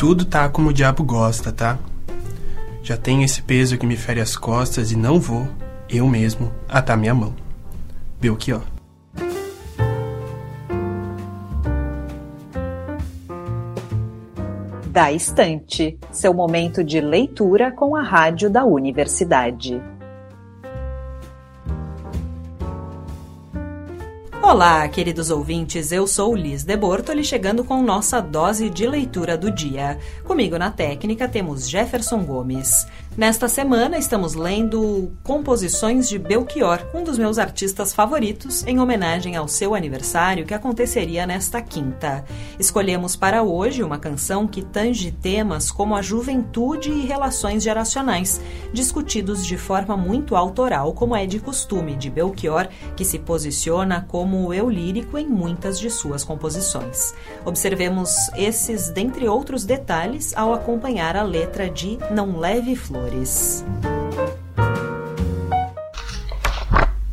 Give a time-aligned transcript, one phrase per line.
[0.00, 1.78] tudo tá como o diabo gosta, tá?
[2.82, 5.46] Já tenho esse peso que me fere as costas e não vou,
[5.90, 7.34] eu mesmo, atar minha mão.
[8.18, 8.62] Belchior.
[14.86, 19.82] Da Estante, seu momento de leitura com a rádio da universidade.
[24.50, 29.48] Olá, queridos ouvintes, eu sou Liz de Bortoli, chegando com nossa dose de leitura do
[29.48, 29.96] dia.
[30.24, 32.84] Comigo na técnica temos Jefferson Gomes.
[33.20, 39.46] Nesta semana estamos lendo Composições de Belchior, um dos meus artistas favoritos, em homenagem ao
[39.46, 42.24] seu aniversário que aconteceria nesta quinta.
[42.58, 48.40] Escolhemos para hoje uma canção que tange temas como a juventude e relações geracionais,
[48.72, 54.54] discutidos de forma muito autoral, como é de costume de Belchior, que se posiciona como
[54.54, 57.12] eu lírico em muitas de suas composições.
[57.44, 63.09] Observemos esses, dentre outros detalhes, ao acompanhar a letra de Não Leve Flor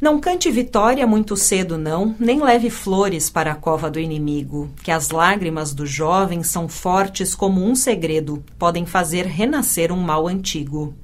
[0.00, 4.90] Não cante vitória muito cedo, não, nem leve flores para a cova do inimigo, que
[4.90, 10.94] as lágrimas do jovem são fortes como um segredo, podem fazer renascer um mal antigo.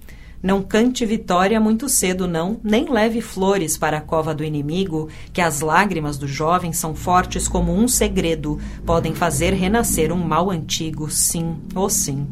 [0.43, 5.41] Não cante vitória muito cedo, não, nem leve flores para a cova do inimigo, que
[5.41, 11.11] as lágrimas do jovem são fortes como um segredo, podem fazer renascer um mal antigo,
[11.11, 12.27] sim, oh sim.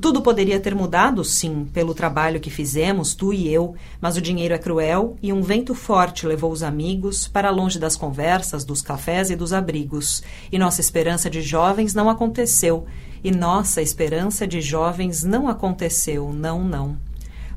[0.00, 4.54] Tudo poderia ter mudado, sim, pelo trabalho que fizemos, tu e eu, mas o dinheiro
[4.54, 9.30] é cruel e um vento forte levou os amigos para longe das conversas, dos cafés
[9.30, 10.22] e dos abrigos.
[10.50, 12.86] E nossa esperança de jovens não aconteceu.
[13.22, 17.09] E nossa esperança de jovens não aconteceu, não, não.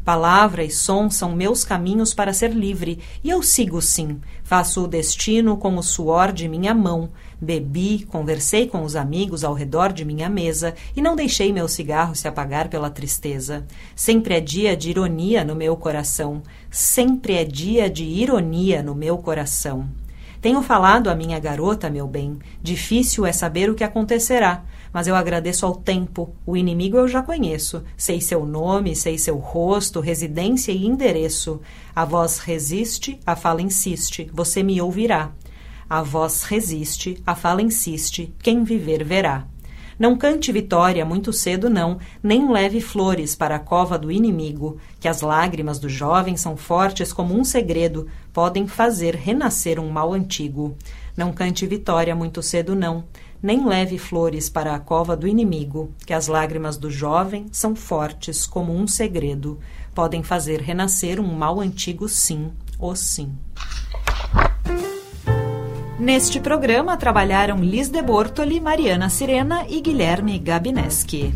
[0.04, 4.20] Palavra e som são meus caminhos para ser livre, e eu sigo sim.
[4.44, 7.09] Faço o destino com o suor de minha mão.
[7.40, 12.16] Bebi, conversei com os amigos ao redor de minha mesa e não deixei meu cigarro
[12.16, 13.66] se apagar pela tristeza.
[13.96, 16.44] Sempre é dia de ironia no meu coração.
[16.69, 19.88] Sempre é dia de ironia no meu coração.
[20.44, 22.38] Tenho falado à minha garota, meu bem.
[22.62, 26.36] Difícil é saber o que acontecerá mas eu agradeço ao tempo.
[26.46, 27.84] O inimigo eu já conheço.
[27.98, 31.59] Sei seu nome, sei seu rosto, residência e endereço.
[31.96, 34.30] A voz resiste, a fala insiste.
[34.31, 35.31] Você me ouvirá.
[35.90, 38.31] A voz resiste, a fala insiste.
[38.42, 39.48] Quem viver verá.
[39.98, 45.08] Não cante vitória muito cedo, não, nem leve flores para a cova do inimigo, que
[45.08, 50.76] as lágrimas do jovem são fortes como um segredo, podem fazer renascer um mal antigo.
[51.16, 53.04] Não cante vitória muito cedo, não,
[53.42, 58.48] nem leve flores para a cova do inimigo, que as lágrimas do jovem são fortes
[58.48, 59.60] como um segredo,
[59.94, 63.34] podem fazer renascer um mal antigo, sim, ou sim.
[66.03, 71.34] Neste programa trabalharam Liz de Bortoli, Mariana Sirena e Guilherme Gabineski.